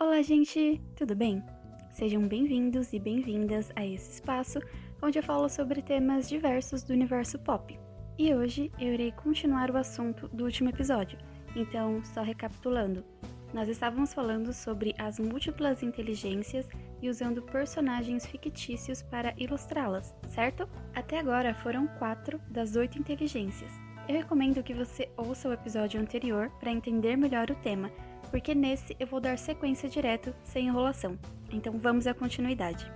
[0.00, 0.80] Olá, gente!
[0.94, 1.42] Tudo bem?
[1.90, 4.60] Sejam bem-vindos e bem-vindas a esse espaço
[5.02, 7.76] onde eu falo sobre temas diversos do universo pop.
[8.16, 11.18] E hoje eu irei continuar o assunto do último episódio.
[11.56, 13.04] Então, só recapitulando,
[13.52, 16.68] nós estávamos falando sobre as múltiplas inteligências
[17.02, 20.68] e usando personagens fictícios para ilustrá-las, certo?
[20.94, 23.72] Até agora foram quatro das oito inteligências.
[24.08, 27.90] Eu recomendo que você ouça o episódio anterior para entender melhor o tema,
[28.30, 31.18] porque nesse eu vou dar sequência direto, sem enrolação.
[31.50, 32.90] Então vamos à continuidade.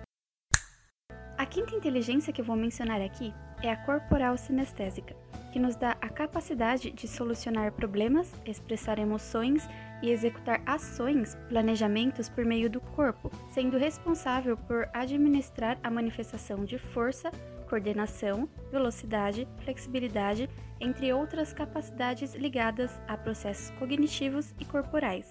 [1.36, 5.16] A quinta inteligência que eu vou mencionar aqui é a corporal sinestésica,
[5.52, 9.68] que nos dá a capacidade de solucionar problemas, expressar emoções
[10.02, 16.78] e executar ações, planejamentos por meio do corpo, sendo responsável por administrar a manifestação de
[16.78, 17.30] força,
[17.68, 20.48] coordenação, velocidade, flexibilidade,
[20.82, 25.30] entre outras capacidades ligadas a processos cognitivos e corporais.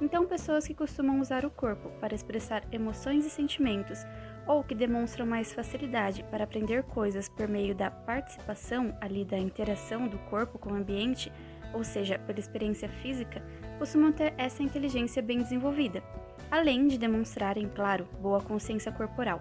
[0.00, 4.06] Então, pessoas que costumam usar o corpo para expressar emoções e sentimentos,
[4.46, 10.08] ou que demonstram mais facilidade para aprender coisas por meio da participação ali da interação
[10.08, 11.30] do corpo com o ambiente,
[11.74, 13.42] ou seja, pela experiência física,
[13.78, 16.02] costumam ter essa inteligência bem desenvolvida,
[16.50, 19.38] além de demonstrarem, claro, boa consciência corporal.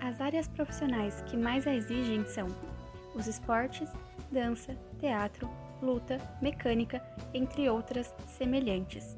[0.00, 2.48] As áreas profissionais que mais a exigem são
[3.14, 3.88] os esportes,
[4.30, 5.48] dança, teatro,
[5.82, 9.16] luta, mecânica, entre outras semelhantes.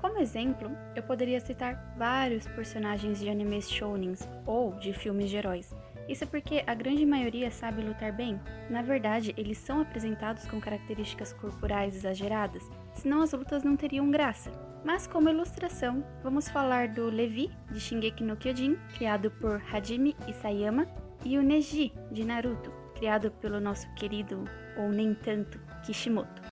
[0.00, 5.74] Como exemplo, eu poderia citar vários personagens de animes shounens ou de filmes de heróis,
[6.10, 8.40] isso porque a grande maioria sabe lutar bem.
[8.68, 14.50] Na verdade, eles são apresentados com características corporais exageradas, senão as lutas não teriam graça.
[14.84, 20.84] Mas como ilustração, vamos falar do Levi, de Shingeki no Kyojin, criado por Hajime Isayama,
[21.24, 24.44] e o Neji, de Naruto, criado pelo nosso querido,
[24.76, 26.42] ou nem tanto, Kishimoto.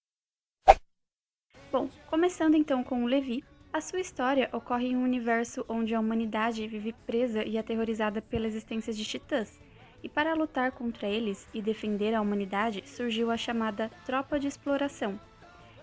[1.70, 6.00] Bom, começando então com o Levi, a sua história ocorre em um universo onde a
[6.00, 9.60] humanidade vive presa e aterrorizada pela existência de titãs.
[10.02, 15.20] E para lutar contra eles e defender a humanidade, surgiu a chamada Tropa de Exploração.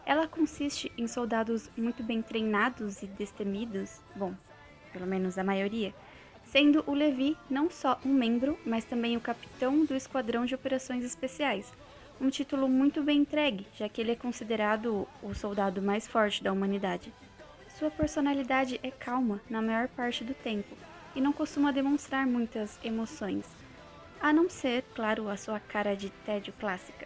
[0.03, 4.33] Ela consiste em soldados muito bem treinados e destemidos, bom,
[4.91, 5.93] pelo menos a maioria,
[6.55, 11.03] sendo o Levi não só um membro, mas também o capitão do Esquadrão de Operações
[11.03, 11.73] Especiais,
[12.21, 16.53] um título muito bem entregue, já que ele é considerado o soldado mais forte da
[16.53, 17.13] humanidade.
[17.77, 20.77] Sua personalidade é calma na maior parte do tempo
[21.13, 23.45] e não costuma demonstrar muitas emoções,
[24.21, 27.05] a não ser, claro, a sua cara de tédio clássica.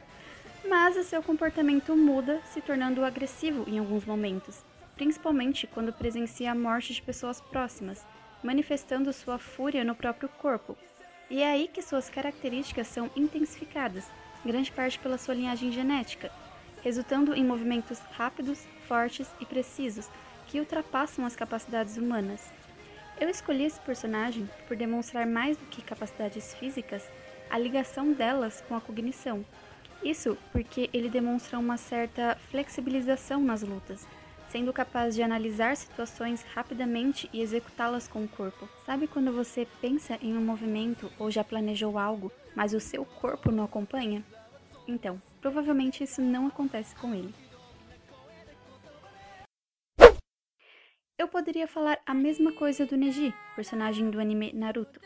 [0.70, 4.64] Mas o seu comportamento muda, se tornando agressivo em alguns momentos,
[4.96, 8.06] principalmente quando presencia a morte de pessoas próximas,
[8.44, 10.78] manifestando sua fúria no próprio corpo.
[11.30, 14.06] E é aí que suas características são intensificadas,
[14.46, 16.32] grande parte pela sua linhagem genética,
[16.84, 20.10] resultando em movimentos rápidos, fortes e precisos
[20.48, 22.52] que ultrapassam as capacidades humanas.
[23.20, 27.04] Eu escolhi esse personagem por demonstrar mais do que capacidades físicas,
[27.50, 29.46] a ligação delas com a cognição.
[30.02, 34.08] Isso porque ele demonstra uma certa flexibilização nas lutas,
[34.50, 38.68] sendo capaz de analisar situações rapidamente e executá-las com o corpo.
[38.86, 43.52] Sabe quando você pensa em um movimento ou já planejou algo, mas o seu corpo
[43.52, 44.24] não acompanha?
[44.88, 47.34] Então, provavelmente isso não acontece com ele.
[51.18, 55.00] Eu poderia falar a mesma coisa do Neji, personagem do anime Naruto.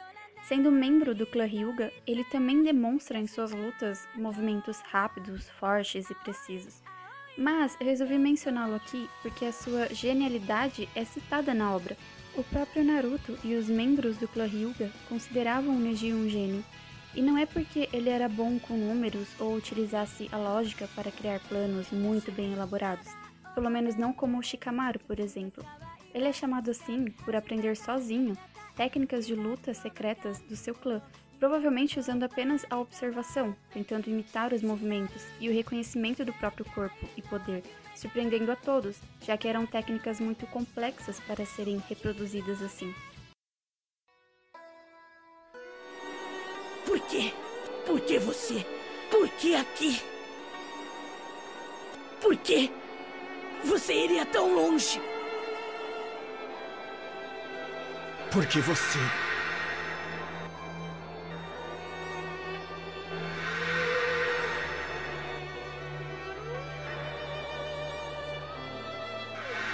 [0.43, 6.15] Sendo membro do clã Hyuga, ele também demonstra em suas lutas movimentos rápidos, fortes e
[6.15, 6.83] precisos.
[7.37, 11.97] Mas eu resolvi mencioná-lo aqui porque a sua genialidade é citada na obra.
[12.35, 16.63] O próprio Naruto e os membros do clã Hyuga consideravam o Neji um gênio.
[17.15, 21.39] E não é porque ele era bom com números ou utilizasse a lógica para criar
[21.41, 23.07] planos muito bem elaborados.
[23.53, 25.63] Pelo menos não como o Shikamaru, por exemplo.
[26.13, 28.35] Ele é chamado assim por aprender sozinho
[28.75, 31.01] técnicas de luta secretas do seu clã,
[31.43, 37.05] provavelmente usando apenas a observação, tentando imitar os movimentos e o reconhecimento do próprio corpo
[37.17, 37.61] e poder,
[37.93, 42.95] surpreendendo a todos, já que eram técnicas muito complexas para serem reproduzidas assim.
[46.85, 47.33] Por quê?
[47.85, 48.65] Por que você?
[49.11, 50.01] Por que aqui?
[52.21, 52.71] Por que
[53.65, 54.97] você iria tão longe?
[58.31, 59.22] Porque você.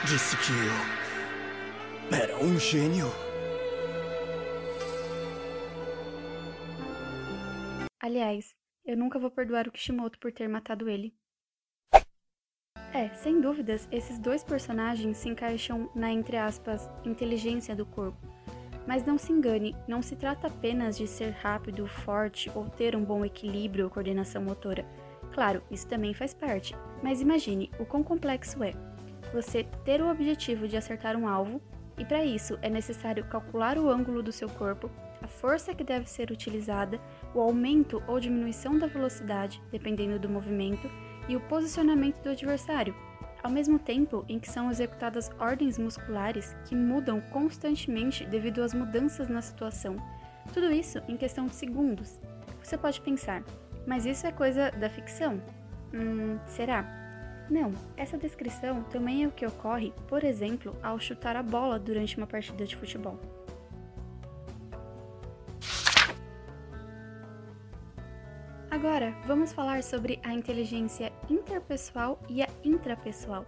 [0.09, 2.17] Disse que eu.
[2.19, 3.05] Era um gênio.
[8.01, 11.13] Aliás, eu nunca vou perdoar o Kishimoto por ter matado ele.
[12.91, 18.17] É, sem dúvidas, esses dois personagens se encaixam na, entre aspas, inteligência do corpo.
[18.87, 23.05] Mas não se engane, não se trata apenas de ser rápido, forte ou ter um
[23.05, 24.83] bom equilíbrio ou coordenação motora.
[25.35, 28.88] Claro, isso também faz parte, mas imagine o quão complexo é.
[29.33, 31.61] Você ter o objetivo de acertar um alvo,
[31.97, 34.89] e para isso é necessário calcular o ângulo do seu corpo,
[35.21, 36.99] a força que deve ser utilizada,
[37.33, 40.89] o aumento ou diminuição da velocidade, dependendo do movimento,
[41.27, 42.95] e o posicionamento do adversário,
[43.43, 49.29] ao mesmo tempo em que são executadas ordens musculares que mudam constantemente devido às mudanças
[49.29, 49.95] na situação.
[50.53, 52.19] Tudo isso em questão de segundos.
[52.63, 53.43] Você pode pensar,
[53.85, 55.41] mas isso é coisa da ficção?
[55.93, 57.08] Hum, será?
[57.49, 62.15] Não, essa descrição também é o que ocorre, por exemplo, ao chutar a bola durante
[62.17, 63.19] uma partida de futebol.
[68.69, 73.43] Agora, vamos falar sobre a inteligência interpessoal e a intrapessoal.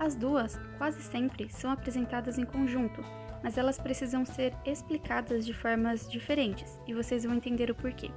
[0.00, 3.00] As duas, quase sempre, são apresentadas em conjunto,
[3.44, 8.10] mas elas precisam ser explicadas de formas diferentes e vocês vão entender o porquê.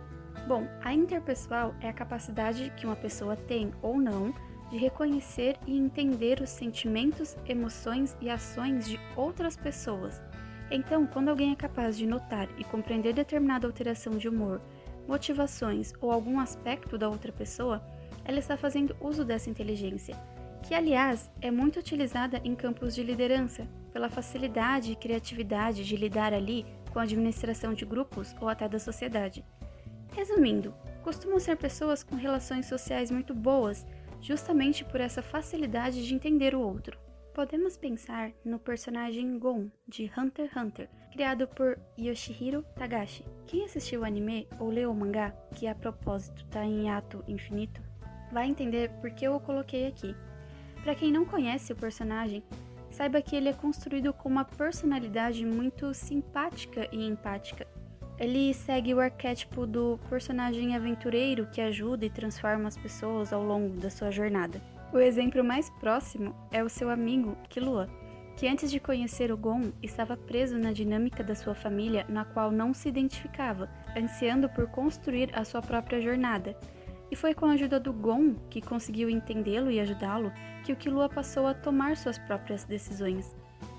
[0.48, 4.33] Bom, a interpessoal é a capacidade que uma pessoa tem ou não
[4.74, 10.20] de reconhecer e entender os sentimentos, emoções e ações de outras pessoas.
[10.72, 14.60] Então, quando alguém é capaz de notar e compreender determinada alteração de humor,
[15.08, 17.86] motivações ou algum aspecto da outra pessoa,
[18.25, 20.20] ela está fazendo uso dessa inteligência,
[20.64, 26.34] que aliás é muito utilizada em campos de liderança, pela facilidade e criatividade de lidar
[26.34, 29.46] ali com a administração de grupos ou até da sociedade.
[30.16, 30.74] Resumindo,
[31.04, 33.86] costumam ser pessoas com relações sociais muito boas,
[34.24, 36.98] justamente por essa facilidade de entender o outro.
[37.34, 43.25] Podemos pensar no personagem Gon de Hunter x Hunter, criado por Yoshihiro Tagashi.
[43.46, 47.81] Quem assistiu o anime ou leu o mangá, que a propósito está em ato infinito,
[48.31, 50.16] vai entender por que eu o coloquei aqui.
[50.84, 52.44] Para quem não conhece o personagem,
[52.92, 57.68] saiba que ele é construído com uma personalidade muito simpática e empática.
[58.19, 63.75] Ele segue o arquétipo do personagem aventureiro que ajuda e transforma as pessoas ao longo
[63.77, 64.62] da sua jornada.
[64.94, 67.89] O exemplo mais próximo é o seu amigo Killua,
[68.38, 72.51] que antes de conhecer o Gon estava preso na dinâmica da sua família na qual
[72.51, 73.68] não se identificava,
[73.98, 76.56] ansiando por construir a sua própria jornada.
[77.10, 80.31] E foi com a ajuda do Gon, que conseguiu entendê-lo e ajudá-lo,
[80.63, 83.36] que o Killua passou a tomar suas próprias decisões.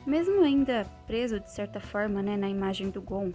[0.06, 3.32] Mesmo ainda preso de certa forma né, na imagem do Gon,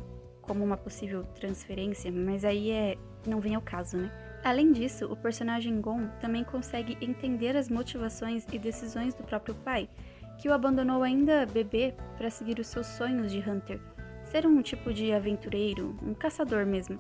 [0.50, 2.98] como uma possível transferência, mas aí é
[3.28, 4.12] não vem ao caso, né?
[4.44, 9.88] Além disso, o personagem Gon também consegue entender as motivações e decisões do próprio pai,
[10.40, 13.80] que o abandonou ainda bebê para seguir os seus sonhos de Hunter,
[14.24, 17.00] ser um tipo de aventureiro, um caçador mesmo.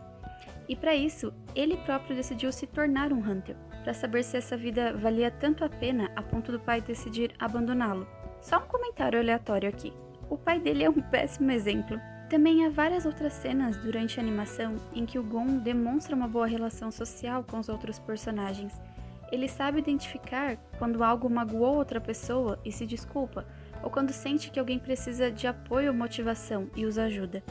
[0.67, 4.93] E para isso, ele próprio decidiu se tornar um Hunter, para saber se essa vida
[4.93, 8.05] valia tanto a pena a ponto do pai decidir abandoná-lo.
[8.41, 9.91] Só um comentário aleatório aqui.
[10.29, 11.99] O pai dele é um péssimo exemplo.
[12.29, 16.45] Também há várias outras cenas durante a animação em que o Gon demonstra uma boa
[16.45, 18.79] relação social com os outros personagens.
[19.31, 23.47] Ele sabe identificar quando algo magoou outra pessoa e se desculpa,
[23.81, 27.43] ou quando sente que alguém precisa de apoio ou motivação e os ajuda.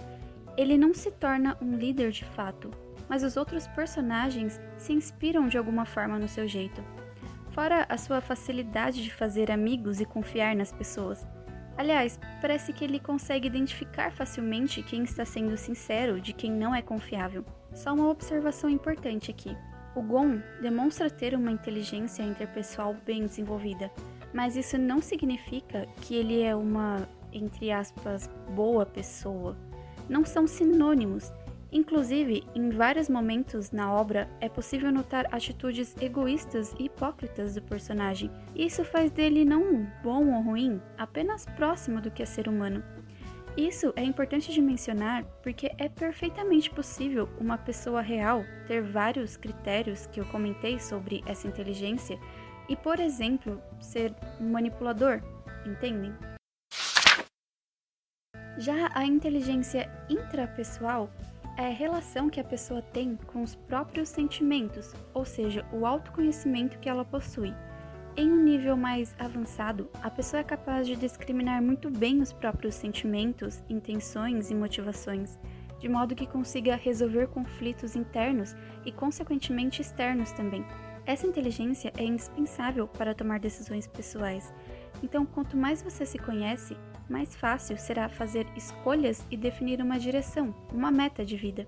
[0.57, 2.71] Ele não se torna um líder de fato,
[3.09, 6.85] mas os outros personagens se inspiram de alguma forma no seu jeito.
[7.51, 11.27] Fora a sua facilidade de fazer amigos e confiar nas pessoas.
[11.79, 16.83] Aliás, parece que ele consegue identificar facilmente quem está sendo sincero de quem não é
[16.83, 17.45] confiável.
[17.73, 19.57] Só uma observação importante aqui.
[19.95, 23.93] O Gon demonstra ter uma inteligência interpessoal bem desenvolvida,
[24.35, 29.57] mas isso não significa que ele é uma, entre aspas, boa pessoa.
[30.09, 31.33] Não são sinônimos,
[31.71, 38.31] Inclusive, em vários momentos na obra é possível notar atitudes egoístas e hipócritas do personagem,
[38.55, 42.83] e isso faz dele não bom ou ruim, apenas próximo do que é ser humano.
[43.55, 50.07] Isso é importante de mencionar porque é perfeitamente possível uma pessoa real ter vários critérios
[50.07, 52.19] que eu comentei sobre essa inteligência
[52.69, 55.21] e, por exemplo, ser um manipulador,
[55.67, 56.15] entendem?
[58.59, 61.11] Já a inteligência intrapessoal
[61.59, 66.79] é a relação que a pessoa tem com os próprios sentimentos, ou seja, o autoconhecimento
[66.79, 67.53] que ela possui.
[68.17, 72.77] Em um nível mais avançado, a pessoa é capaz de discriminar muito bem os próprios
[72.77, 75.37] sentimentos, intenções e motivações,
[75.81, 80.65] de modo que consiga resolver conflitos internos e, consequentemente, externos também.
[81.05, 84.55] Essa inteligência é indispensável para tomar decisões pessoais.
[85.03, 86.77] Então, quanto mais você se conhece,
[87.09, 91.67] mais fácil será fazer escolhas e definir uma direção, uma meta de vida.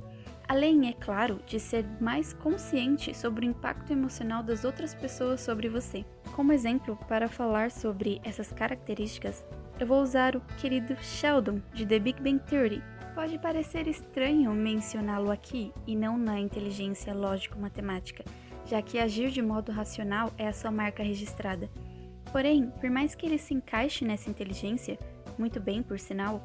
[0.49, 5.69] Além, é claro, de ser mais consciente sobre o impacto emocional das outras pessoas sobre
[5.69, 6.05] você.
[6.35, 9.45] Como exemplo, para falar sobre essas características,
[9.79, 12.83] eu vou usar o querido Sheldon de The Big Bang Theory.
[13.15, 18.25] Pode parecer estranho mencioná-lo aqui e não na inteligência lógico-matemática,
[18.67, 21.71] já que agir de modo racional é a sua marca registrada.
[22.33, 24.99] Porém, por mais que ele se encaixe nessa inteligência,
[25.41, 26.41] muito bem por sinal,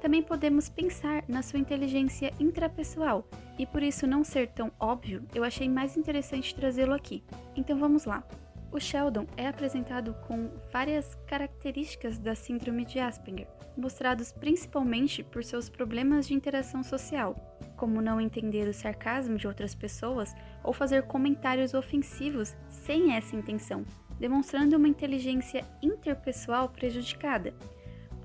[0.00, 5.42] também podemos pensar na sua inteligência intrapessoal, e por isso não ser tão óbvio, eu
[5.42, 7.24] achei mais interessante trazê-lo aqui.
[7.56, 8.22] Então vamos lá.
[8.70, 15.68] O Sheldon é apresentado com várias características da síndrome de Asperger, mostrados principalmente por seus
[15.68, 17.34] problemas de interação social,
[17.76, 23.84] como não entender o sarcasmo de outras pessoas ou fazer comentários ofensivos sem essa intenção,
[24.18, 27.54] demonstrando uma inteligência interpessoal prejudicada.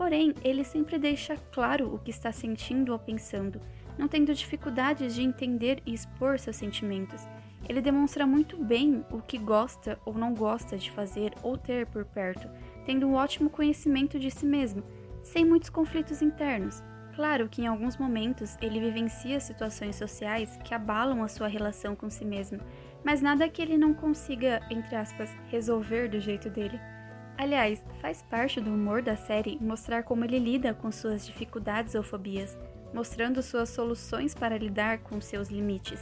[0.01, 3.61] Porém, ele sempre deixa claro o que está sentindo ou pensando,
[3.99, 7.21] não tendo dificuldades de entender e expor seus sentimentos.
[7.69, 12.03] Ele demonstra muito bem o que gosta ou não gosta de fazer ou ter por
[12.03, 12.49] perto,
[12.83, 14.83] tendo um ótimo conhecimento de si mesmo,
[15.21, 16.81] sem muitos conflitos internos.
[17.15, 22.09] Claro que em alguns momentos ele vivencia situações sociais que abalam a sua relação com
[22.09, 22.59] si mesmo,
[23.05, 26.79] mas nada que ele não consiga, entre aspas, resolver do jeito dele.
[27.37, 32.03] Aliás, faz parte do humor da série mostrar como ele lida com suas dificuldades ou
[32.03, 32.57] fobias,
[32.93, 36.01] mostrando suas soluções para lidar com seus limites.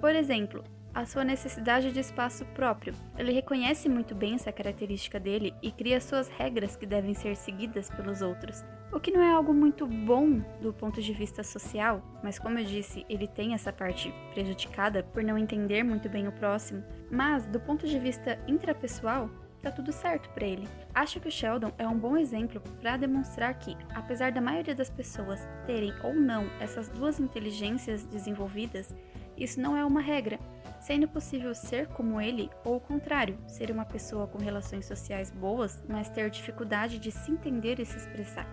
[0.00, 0.62] Por exemplo,
[0.94, 2.94] a sua necessidade de espaço próprio.
[3.16, 7.88] Ele reconhece muito bem essa característica dele e cria suas regras que devem ser seguidas
[7.90, 8.64] pelos outros.
[8.92, 12.64] O que não é algo muito bom do ponto de vista social, mas como eu
[12.64, 16.82] disse, ele tem essa parte prejudicada por não entender muito bem o próximo.
[17.10, 20.68] Mas do ponto de vista intrapessoal, tá tudo certo para ele.
[20.94, 24.90] Acho que o Sheldon é um bom exemplo para demonstrar que, apesar da maioria das
[24.90, 28.94] pessoas terem ou não essas duas inteligências desenvolvidas,
[29.36, 30.38] isso não é uma regra,
[30.80, 35.82] sendo possível ser como ele ou o contrário, ser uma pessoa com relações sociais boas,
[35.88, 38.46] mas ter dificuldade de se entender e se expressar.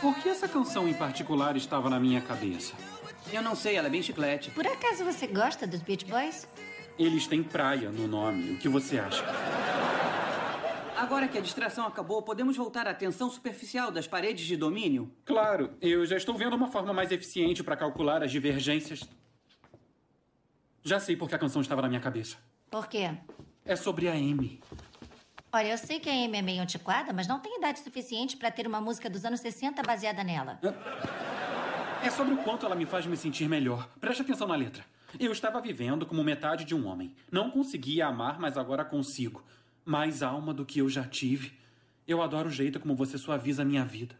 [0.00, 2.74] Por que essa canção em particular estava na minha cabeça?
[3.32, 4.50] Eu não sei, ela é bem chiclete.
[4.50, 6.46] Por acaso você gosta dos Beach Boys?
[6.98, 8.52] Eles têm praia no nome.
[8.52, 9.24] O que você acha?
[10.96, 15.12] Agora que a distração acabou, podemos voltar à tensão superficial das paredes de domínio?
[15.26, 19.00] Claro, eu já estou vendo uma forma mais eficiente para calcular as divergências.
[20.82, 22.38] Já sei por que a canção estava na minha cabeça.
[22.70, 23.10] Por quê?
[23.64, 24.62] É sobre a Amy.
[25.52, 28.50] Olha, eu sei que a Amy é meio antiquada, mas não tem idade suficiente para
[28.50, 30.58] ter uma música dos anos 60 baseada nela.
[32.02, 33.86] É sobre o quanto ela me faz me sentir melhor.
[34.00, 34.82] Preste atenção na letra.
[35.18, 37.14] Eu estava vivendo como metade de um homem.
[37.30, 39.44] Não conseguia amar, mas agora consigo.
[39.84, 41.52] Mais alma do que eu já tive.
[42.06, 44.16] Eu adoro o jeito como você suaviza a minha vida.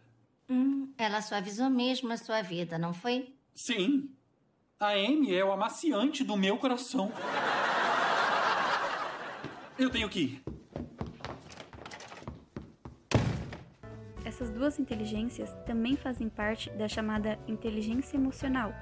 [0.49, 3.35] Hum, ela suavizou mesmo a sua vida, não foi?
[3.55, 4.11] Sim.
[4.79, 7.11] A Amy é o amaciante do meu coração.
[9.79, 10.43] Eu tenho que ir.
[14.25, 18.75] Essas duas inteligências também fazem parte da chamada inteligência emocional,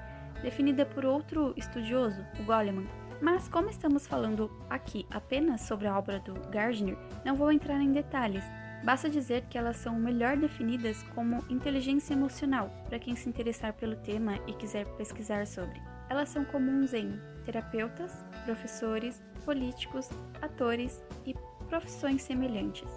[0.45, 2.85] definida por outro estudioso, o Goleman.
[3.19, 7.91] Mas como estamos falando aqui apenas sobre a obra do Gardner, não vou entrar em
[7.91, 8.43] detalhes.
[8.83, 13.95] Basta dizer que elas são melhor definidas como inteligência emocional, para quem se interessar pelo
[13.95, 15.81] tema e quiser pesquisar sobre.
[16.09, 18.13] Elas são comuns em terapeutas,
[18.45, 20.07] professores, políticos,
[20.43, 21.33] atores e
[21.67, 22.87] profissões semelhantes.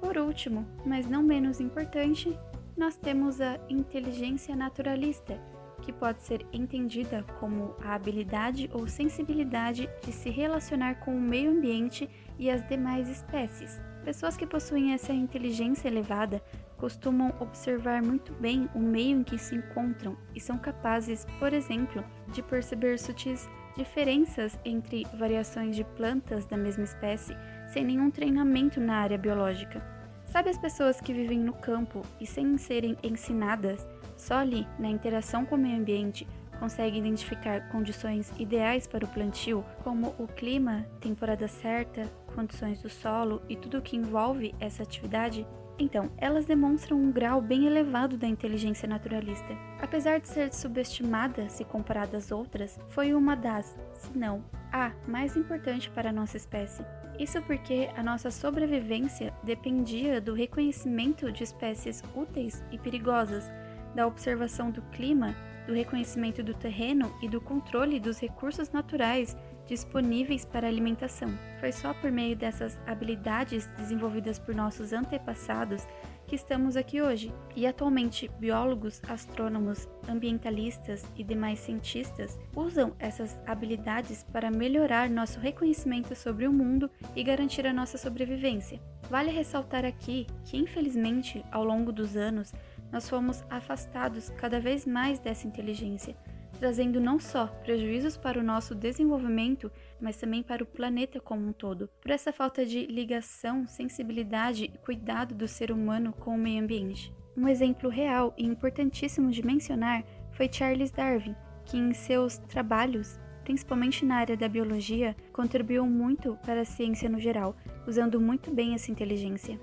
[0.00, 2.36] Por último, mas não menos importante,
[2.78, 5.36] nós temos a inteligência naturalista,
[5.82, 11.50] que pode ser entendida como a habilidade ou sensibilidade de se relacionar com o meio
[11.50, 12.08] ambiente
[12.38, 13.80] e as demais espécies.
[14.04, 16.40] Pessoas que possuem essa inteligência elevada
[16.76, 22.04] costumam observar muito bem o meio em que se encontram e são capazes, por exemplo,
[22.28, 27.36] de perceber sutis diferenças entre variações de plantas da mesma espécie
[27.72, 29.97] sem nenhum treinamento na área biológica.
[30.28, 35.44] Sabe as pessoas que vivem no campo e sem serem ensinadas, só ali, na interação
[35.46, 36.28] com o meio ambiente,
[36.60, 42.02] conseguem identificar condições ideais para o plantio, como o clima, temporada certa,
[42.34, 45.46] condições do solo e tudo o que envolve essa atividade?
[45.78, 49.56] Então, elas demonstram um grau bem elevado da inteligência naturalista.
[49.80, 55.36] Apesar de ser subestimada se comparada às outras, foi uma das, se não a mais
[55.36, 56.84] importante para a nossa espécie.
[57.18, 63.50] Isso porque a nossa sobrevivência dependia do reconhecimento de espécies úteis e perigosas,
[63.94, 65.34] da observação do clima,
[65.66, 71.28] do reconhecimento do terreno e do controle dos recursos naturais disponíveis para alimentação.
[71.58, 75.86] Foi só por meio dessas habilidades desenvolvidas por nossos antepassados
[76.28, 77.32] que estamos aqui hoje.
[77.56, 86.14] E atualmente, biólogos, astrônomos, ambientalistas e demais cientistas usam essas habilidades para melhorar nosso reconhecimento
[86.14, 88.78] sobre o mundo e garantir a nossa sobrevivência.
[89.08, 92.52] Vale ressaltar aqui que, infelizmente, ao longo dos anos,
[92.92, 96.14] nós fomos afastados cada vez mais dessa inteligência,
[96.58, 101.52] trazendo não só prejuízos para o nosso desenvolvimento, mas também para o planeta como um
[101.52, 106.62] todo, por essa falta de ligação, sensibilidade e cuidado do ser humano com o meio
[106.62, 107.12] ambiente.
[107.36, 111.34] Um exemplo real e importantíssimo de mencionar foi Charles Darwin,
[111.64, 117.20] que em seus trabalhos, principalmente na área da biologia, contribuiu muito para a ciência no
[117.20, 119.58] geral, usando muito bem essa inteligência.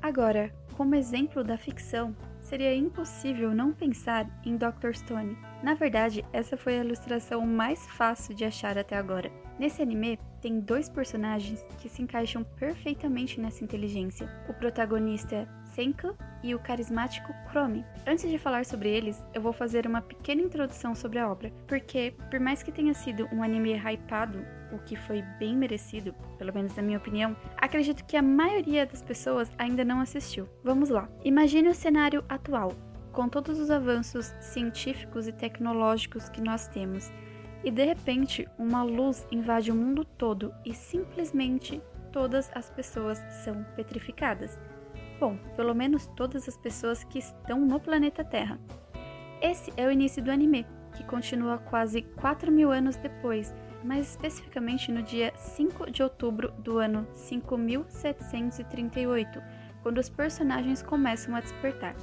[0.00, 4.94] Agora, como exemplo da ficção, seria impossível não pensar em Dr.
[4.94, 5.36] Stone.
[5.64, 9.32] Na verdade, essa foi a ilustração mais fácil de achar até agora.
[9.58, 14.28] Nesse anime, tem dois personagens que se encaixam perfeitamente nessa inteligência.
[14.46, 17.82] O protagonista Senku e o carismático Chrome.
[18.06, 22.12] Antes de falar sobre eles, eu vou fazer uma pequena introdução sobre a obra, porque,
[22.30, 26.76] por mais que tenha sido um anime hypado, o que foi bem merecido, pelo menos
[26.76, 30.46] na minha opinião, acredito que a maioria das pessoas ainda não assistiu.
[30.62, 31.08] Vamos lá.
[31.24, 32.70] Imagine o cenário atual,
[33.14, 37.12] com todos os avanços científicos e tecnológicos que nós temos,
[37.62, 41.80] e de repente uma luz invade o mundo todo e simplesmente
[42.12, 44.58] todas as pessoas são petrificadas.
[45.18, 48.58] Bom, pelo menos todas as pessoas que estão no planeta Terra.
[49.40, 53.54] Esse é o início do anime, que continua quase 4 mil anos depois,
[53.84, 59.40] mais especificamente no dia 5 de outubro do ano 5738,
[59.82, 61.94] quando os personagens começam a despertar.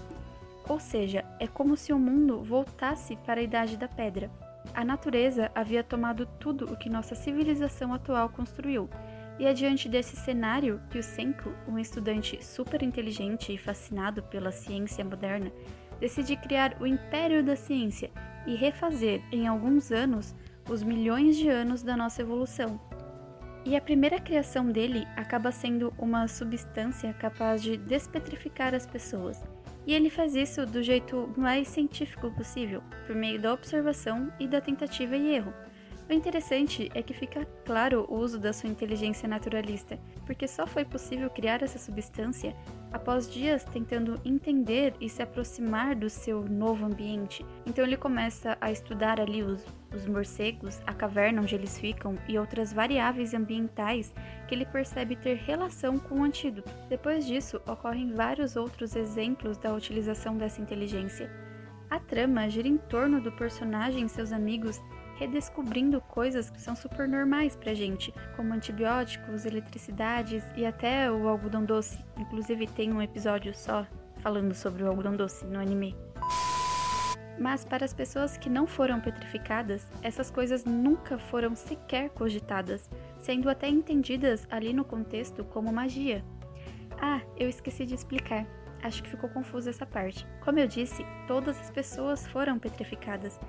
[0.71, 4.31] Ou seja, é como se o mundo voltasse para a Idade da Pedra.
[4.73, 8.89] A natureza havia tomado tudo o que nossa civilização atual construiu,
[9.37, 14.49] e é diante desse cenário que o Senko, um estudante super inteligente e fascinado pela
[14.49, 15.51] ciência moderna,
[15.99, 18.09] decide criar o Império da Ciência
[18.47, 20.33] e refazer, em alguns anos,
[20.69, 22.79] os milhões de anos da nossa evolução.
[23.65, 29.43] E a primeira criação dele acaba sendo uma substância capaz de despetrificar as pessoas.
[29.85, 34.61] E ele faz isso do jeito mais científico possível, por meio da observação e da
[34.61, 35.53] tentativa e erro
[36.11, 40.83] o interessante é que fica claro o uso da sua inteligência naturalista, porque só foi
[40.83, 42.53] possível criar essa substância
[42.91, 47.45] após dias tentando entender e se aproximar do seu novo ambiente.
[47.65, 52.37] Então ele começa a estudar ali os, os morcegos, a caverna onde eles ficam e
[52.37, 54.13] outras variáveis ambientais
[54.47, 56.69] que ele percebe ter relação com o antídoto.
[56.89, 61.29] Depois disso, ocorrem vários outros exemplos da utilização dessa inteligência.
[61.89, 64.81] A trama gira em torno do personagem e seus amigos
[65.21, 71.63] redescobrindo coisas que são super normais pra gente, como antibióticos, eletricidades e até o algodão
[71.63, 71.99] doce.
[72.17, 73.85] Inclusive tem um episódio só
[74.21, 75.95] falando sobre o algodão doce no anime.
[77.41, 82.87] Mas para as pessoas que não foram petrificadas, essas coisas nunca foram sequer cogitadas,
[83.19, 86.23] sendo até entendidas ali no contexto como magia.
[87.01, 88.45] Ah, eu esqueci de explicar.
[88.83, 90.27] Acho que ficou confusa essa parte.
[90.43, 93.39] Como eu disse, todas as pessoas foram petrificadas,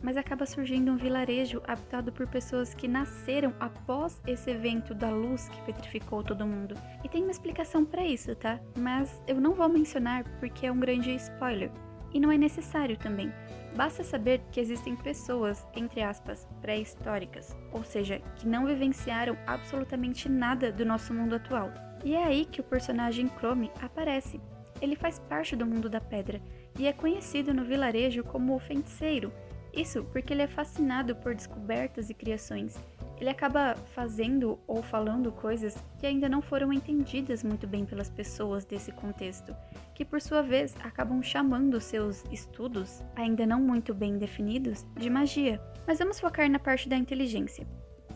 [0.00, 5.48] mas acaba surgindo um vilarejo habitado por pessoas que nasceram após esse evento da luz
[5.48, 6.76] que petrificou todo mundo.
[7.02, 8.60] E tem uma explicação para isso, tá?
[8.78, 11.72] Mas eu não vou mencionar porque é um grande spoiler.
[12.12, 13.32] E não é necessário também.
[13.76, 20.72] Basta saber que existem pessoas, entre aspas, pré-históricas, ou seja, que não vivenciaram absolutamente nada
[20.72, 21.70] do nosso mundo atual.
[22.04, 24.40] E é aí que o personagem Chrome aparece.
[24.80, 26.40] Ele faz parte do mundo da pedra
[26.78, 29.32] e é conhecido no vilarejo como o feiticeiro,
[29.72, 32.76] isso porque ele é fascinado por descobertas e criações.
[33.20, 38.64] Ele acaba fazendo ou falando coisas que ainda não foram entendidas muito bem pelas pessoas
[38.64, 39.54] desse contexto,
[39.94, 45.60] que por sua vez acabam chamando seus estudos, ainda não muito bem definidos, de magia.
[45.86, 47.66] Mas vamos focar na parte da inteligência.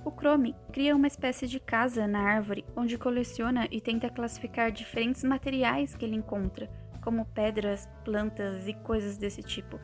[0.07, 5.23] O Chrome cria uma espécie de casa na árvore onde coleciona e tenta classificar diferentes
[5.23, 6.71] materiais que ele encontra,
[7.03, 9.79] como pedras, plantas e coisas desse tipo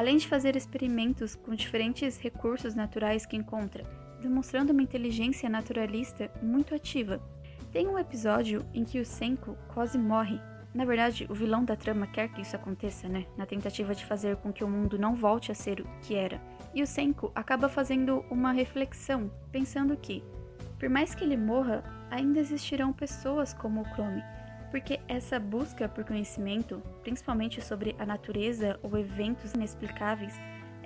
[0.00, 3.84] além de fazer experimentos com diferentes recursos naturais que encontra,
[4.20, 7.20] demonstrando uma inteligência naturalista muito ativa.
[7.72, 10.40] Tem um episódio em que o Senko quase morre.
[10.74, 13.26] Na verdade, o vilão da trama quer que isso aconteça, né?
[13.36, 16.40] Na tentativa de fazer com que o mundo não volte a ser o que era.
[16.74, 20.22] E o Senko acaba fazendo uma reflexão, pensando que,
[20.78, 24.22] por mais que ele morra, ainda existirão pessoas como o Chrome,
[24.70, 30.34] porque essa busca por conhecimento, principalmente sobre a natureza ou eventos inexplicáveis,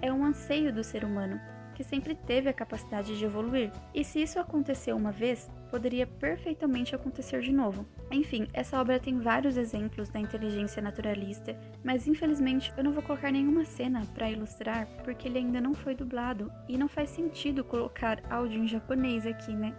[0.01, 1.41] é um anseio do ser humano,
[1.75, 3.71] que sempre teve a capacidade de evoluir.
[3.93, 7.85] E se isso aconteceu uma vez, poderia perfeitamente acontecer de novo.
[8.11, 13.33] Enfim, essa obra tem vários exemplos da inteligência naturalista, mas infelizmente eu não vou colocar
[13.33, 18.23] nenhuma cena para ilustrar porque ele ainda não foi dublado e não faz sentido colocar
[18.31, 19.75] áudio em japonês aqui, né?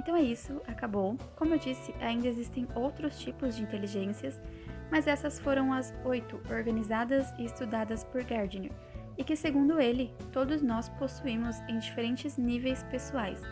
[0.00, 1.16] Então é isso, acabou.
[1.36, 4.40] Como eu disse, ainda existem outros tipos de inteligências,
[4.90, 8.72] mas essas foram as oito organizadas e estudadas por Gardner,
[9.16, 13.42] e que, segundo ele, todos nós possuímos em diferentes níveis pessoais,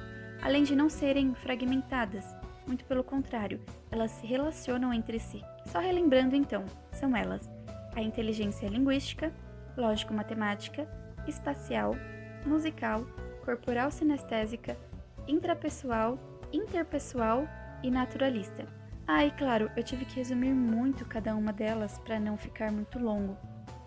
[0.43, 2.35] além de não serem fragmentadas,
[2.67, 5.43] muito pelo contrário, elas se relacionam entre si.
[5.67, 7.49] Só relembrando então, são elas:
[7.95, 9.33] a inteligência linguística,
[9.77, 10.87] lógico-matemática,
[11.27, 11.95] espacial,
[12.47, 13.07] musical,
[13.45, 14.77] corporal sinestésica,
[15.27, 16.19] intrapessoal,
[16.53, 17.49] interpessoal
[17.83, 18.78] e naturalista.
[19.11, 22.99] Ah, e claro, eu tive que resumir muito cada uma delas para não ficar muito
[22.99, 23.39] longo.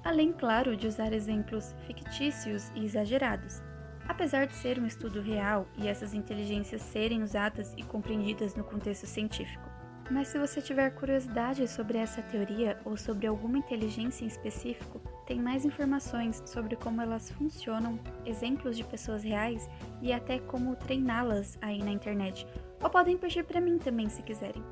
[0.04, 3.62] Além, claro, de usar exemplos fictícios e exagerados.
[4.08, 9.06] Apesar de ser um estudo real e essas inteligências serem usadas e compreendidas no contexto
[9.06, 9.70] científico.
[10.10, 15.40] Mas se você tiver curiosidade sobre essa teoria ou sobre alguma inteligência em específico, tem
[15.40, 19.70] mais informações sobre como elas funcionam, exemplos de pessoas reais
[20.02, 22.48] e até como treiná-las aí na internet.
[22.84, 24.64] Ou podem pedir para mim também se quiserem.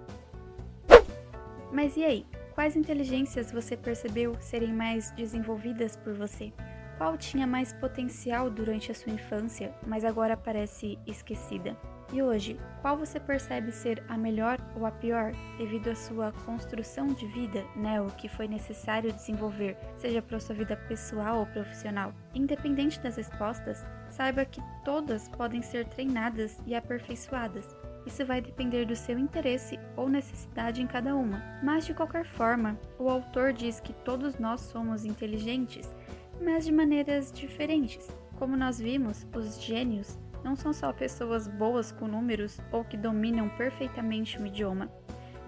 [1.72, 2.26] Mas e aí?
[2.56, 6.52] Quais inteligências você percebeu serem mais desenvolvidas por você?
[6.98, 11.78] Qual tinha mais potencial durante a sua infância, mas agora parece esquecida?
[12.12, 17.08] E hoje, qual você percebe ser a melhor ou a pior devido à sua construção
[17.08, 22.14] de vida, né, o que foi necessário desenvolver, seja para sua vida pessoal ou profissional?
[22.34, 27.79] Independente das respostas, saiba que todas podem ser treinadas e aperfeiçoadas.
[28.06, 31.44] Isso vai depender do seu interesse ou necessidade em cada uma.
[31.64, 35.94] Mas de qualquer forma, o autor diz que todos nós somos inteligentes,
[36.42, 38.08] mas de maneiras diferentes.
[38.38, 43.50] Como nós vimos, os gênios não são só pessoas boas com números ou que dominam
[43.50, 44.90] perfeitamente o idioma.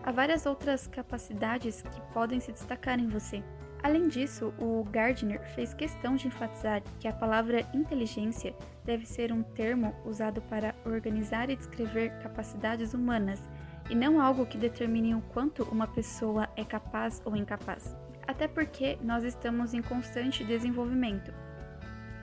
[0.04, 3.44] Há várias outras capacidades que podem se destacar em você.
[3.84, 9.42] Além disso, o Gardner fez questão de enfatizar que a palavra inteligência deve ser um
[9.42, 13.42] termo usado para organizar e descrever capacidades humanas
[13.90, 17.96] e não algo que determine o quanto uma pessoa é capaz ou incapaz.
[18.28, 21.34] Até porque nós estamos em constante desenvolvimento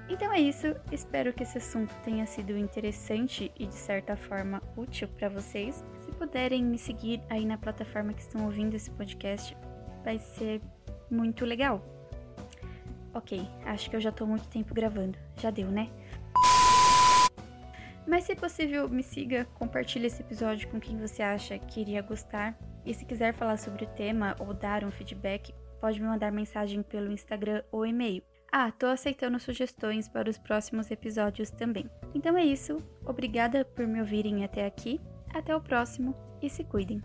[0.09, 5.07] então é isso, espero que esse assunto tenha sido interessante e de certa forma útil
[5.07, 5.85] para vocês.
[6.01, 9.55] Se puderem me seguir aí na plataforma que estão ouvindo esse podcast,
[10.03, 10.63] vai ser
[11.11, 11.83] muito legal.
[13.15, 15.19] Ok, acho que eu já tô muito tempo gravando.
[15.37, 15.89] Já deu, né?
[18.07, 22.59] Mas se possível, me siga, compartilhe esse episódio com quem você acha que iria gostar.
[22.87, 26.83] E se quiser falar sobre o tema ou dar um feedback, pode me mandar mensagem
[26.83, 28.23] pelo Instagram ou e-mail.
[28.51, 31.91] Ah, tô aceitando sugestões para os próximos episódios também.
[32.15, 34.99] Então é isso, obrigada por me ouvirem até aqui,
[35.35, 37.03] até o próximo e se cuidem.